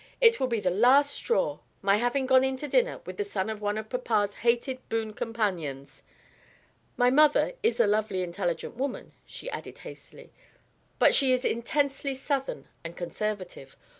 [0.19, 3.61] "It will be the last straw my having gone into dinner with the son of
[3.61, 6.01] one of papa's hated boon companions.
[6.97, 10.31] My mother is a lovely intelligent woman," she added hastily,
[10.97, 13.75] "but she is intensely Southern and conservative.